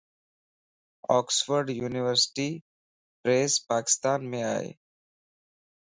اوڪسفورڊ 1.13 1.65
يونيورسٽي 1.81 2.49
پريس 3.21 3.53
پاڪستان 3.69 4.19
مَ 4.29 4.33
ائي. 4.55 4.69